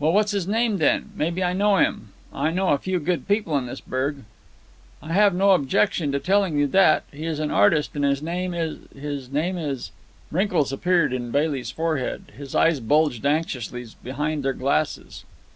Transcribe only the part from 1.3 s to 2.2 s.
I know him.